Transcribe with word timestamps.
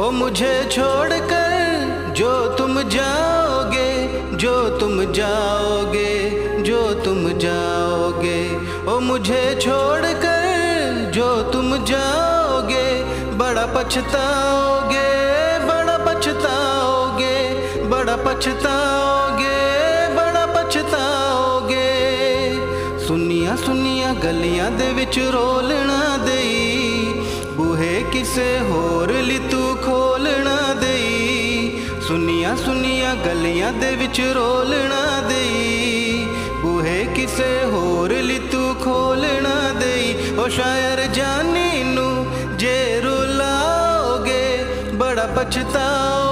ओ 0.00 0.10
मुझे 0.10 0.68
छोड़कर 0.72 1.52
जो 2.16 2.30
तुम 2.56 2.82
जाओगे, 2.82 3.90
जो 4.36 4.54
तुम 4.78 5.12
जाओगे, 5.12 6.12
जो 6.62 6.94
तुम 6.94 7.28
जाओगे। 7.38 8.38
ओ 8.86 8.98
मुझे 9.00 9.42
छोड़कर 9.62 11.10
जो 11.14 11.42
तुम 11.42 11.76
जाओगे, 11.84 12.86
बड़ा 13.36 13.66
पछताओगे 13.66 15.08
बड़ा 15.66 15.96
पछताओगे 15.98 17.36
बड़ा 17.88 18.16
पछताओगे 18.16 19.54
बड़ा 20.14 20.46
पछताओगे। 20.46 21.88
सुनिया 23.06 23.56
सुनिया 23.56 24.12
गलिया 24.14 24.68
दे 24.70 25.30
रोलना 25.30 26.16
देई। 26.16 26.81
ਬੂਹੇ 27.72 28.04
ਕਿਸੇ 28.12 28.58
ਹੋਰ 28.60 29.12
ਲਈ 29.12 29.38
ਤੂੰ 29.50 29.76
ਖੋਲਣਾ 29.76 30.74
ਦੇਈ? 30.74 31.84
ਸੁਨੀਆਂ 32.08 32.56
ਸੁਨੀਆਂ 32.56 33.16
ਗਲੀਆਂ 33.16 33.72
ਦੇ 33.72 33.96
ਵਿੱਚ 33.96 34.20
ਰੋਲਣਾ 34.20 35.20
ਦੇਈ। 35.28 36.26
ਬੂਹੇ 36.62 37.06
ਕਿਸੇ 37.14 37.64
ਹੋਰ 37.64 38.10
ਲਈ 38.10 38.38
ਤੂੰ 38.38 38.74
ਖੋਲਣਾ 38.74 39.72
ਦੇਈ? 39.80 40.14
ਉਹ 40.38 40.48
ਸ਼ਾਇਰ 40.48 41.06
ਜਾਨੀ 41.06 41.82
ਨੂੰ 41.82 42.26
ਜੇ 42.56 43.00
ਰੁਲਾਓਗੇ, 43.00 44.64
ਬੜਾ 44.94 45.26
ਪਛਤਾਓਗੇ 45.26 46.31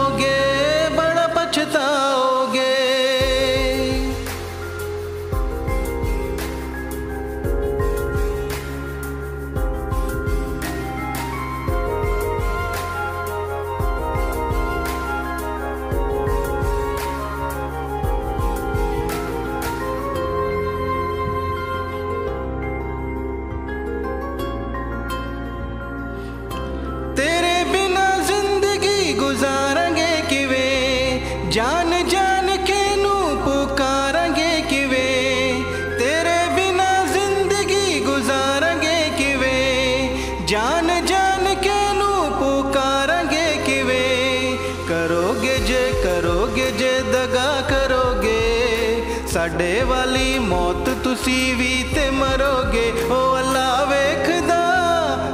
ਗੁਜ਼ਾਰਾਂਗੇ 29.30 30.22
ਕਿਵੇਂ? 30.28 31.20
ਜਾਨ 31.50 32.08
ਜਾਨ 32.08 32.64
ਕੇ 32.64 32.96
ਨੂੰ 32.96 33.36
ਪੁਕਾਰਾਂਗੇ 33.36 34.62
ਕਿਵੇਂ? 34.70 35.64
ਤੇਰੇ 35.98 36.54
ਬਿਨਾ 36.54 37.06
ਜ਼ਿੰਦਗੀ 37.06 38.00
ਗੁਜ਼ਾਰਾਂਗੇ 38.00 39.10
ਕਿਵੇਂ? 39.18 40.08
ਜਾਨ 40.46 41.06
ਜਾਨ 41.06 41.54
ਕੇ 41.54 41.92
ਨੂੰ 41.92 42.32
ਪੁਕਾਰਾਂਗੇ 42.32 43.62
ਕਿਵੇਂ? 43.66 44.58
ਕਰੋਗੇ 44.88 45.58
ਜੇ 45.58 45.92
ਕਰੋਗੇ 46.04 46.70
ਜੇ, 46.70 47.02
ਦਗਾ 47.12 47.60
ਕਰੋਗੇ। 47.68 49.02
ਸਾਡੇ 49.32 49.82
ਵਾਲੀ 49.82 50.38
ਮੌਤ 50.38 50.88
ਤੁਸੀਂ 51.04 51.56
ਵੀ 51.56 51.90
ਤੇ 51.94 52.10
ਮਰੋਗੇ। 52.10 52.92
ਓ 53.10 53.38
ਅੱਲਾ 53.38 53.84
ਵੇਖਦਾ, 53.84 54.62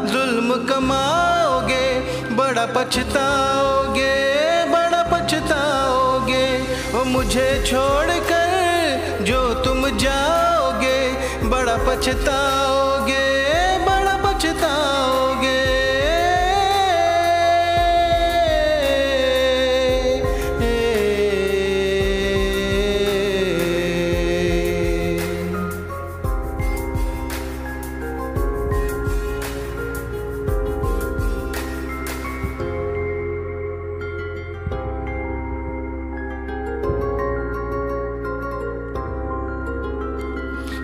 ਜ਼ੁਲਮ 0.06 0.67
ਕਮਾਓਗੇ। 0.67 2.00
ਬੜਾ 2.33 2.67
ਪਛਤਾ 2.67 3.16
मुझे 7.06 7.48
छोड़कर 7.66 9.24
जो 9.24 9.42
तुम 9.64 9.89
जाओगे 9.98 10.98
बड़ा 11.48 11.77
पछताओगे 11.86 12.76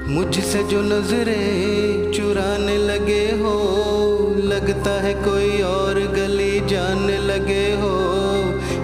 मुझसे 0.07 0.63
जो 0.63 0.81
नज़रें 0.83 2.13
चुराने 2.13 2.77
लगे 2.79 3.25
हो, 3.41 3.55
लगता 4.45 4.91
है 5.03 5.13
कोई 5.15 5.61
और 5.63 6.01
गली 6.15 6.61
जाने 6.69 7.19
लगे 7.19 7.65
हो। 7.73 7.93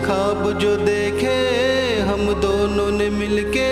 ख्वाब 0.05 0.59
जो 0.61 0.77
देखे 0.77 1.37
हम 2.01 2.33
दोनों 2.41 2.91
ने 2.91 3.09
मिलके, 3.11 3.69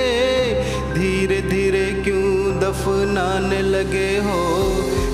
धीरे 0.94 1.40
धीरे 1.42 1.86
क्यों 2.04 2.58
दफनाने 2.60 3.60
लगे 3.62 4.10
हो। 4.18 4.40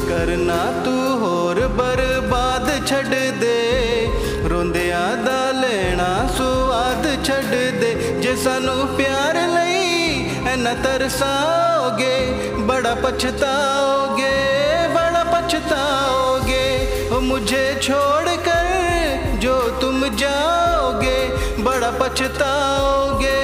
करना 0.09 0.61
तू 0.85 0.95
होर 1.19 1.61
बर्बाद 1.77 2.71
छड़ 2.87 3.07
दे 3.41 3.59
रोंदिया 4.49 5.05
दा 5.25 5.41
लेना 5.61 6.11
सुआद 6.39 7.07
छड़ 7.25 7.61
दे। 7.81 7.93
जे 8.23 8.37
सानू 8.37 8.75
प्यार 8.97 9.37
लई 9.49 9.87
न 10.57 10.75
तरसाओगे 11.93 12.65
बड़ा 12.67 12.95
पछताओगे 12.95 14.33
बड़ा 14.95 15.23
पछताओगे। 15.33 17.21
मुझे 17.23 17.65
छोड़कर 17.83 19.39
जो 19.41 19.55
तुम 19.81 20.05
जाओगे 20.17 21.19
बड़ा 21.63 21.91
पछताओगे। 22.01 23.41